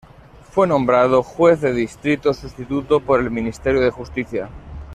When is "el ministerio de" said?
3.19-3.91